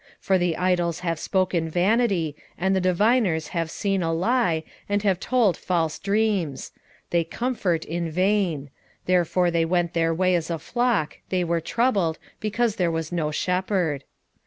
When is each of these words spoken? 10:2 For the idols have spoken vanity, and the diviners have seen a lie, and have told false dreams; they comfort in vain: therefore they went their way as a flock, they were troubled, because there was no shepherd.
10:2 0.17 0.17
For 0.19 0.37
the 0.39 0.57
idols 0.57 0.99
have 1.01 1.19
spoken 1.19 1.69
vanity, 1.69 2.35
and 2.57 2.75
the 2.75 2.81
diviners 2.81 3.49
have 3.49 3.69
seen 3.69 4.01
a 4.01 4.11
lie, 4.11 4.63
and 4.89 5.03
have 5.03 5.19
told 5.19 5.55
false 5.55 5.99
dreams; 5.99 6.71
they 7.11 7.23
comfort 7.23 7.85
in 7.85 8.09
vain: 8.09 8.71
therefore 9.05 9.51
they 9.51 9.63
went 9.63 9.93
their 9.93 10.11
way 10.11 10.33
as 10.33 10.49
a 10.49 10.57
flock, 10.57 11.19
they 11.29 11.43
were 11.43 11.61
troubled, 11.61 12.17
because 12.39 12.77
there 12.77 12.89
was 12.89 13.11
no 13.11 13.29
shepherd. 13.29 14.03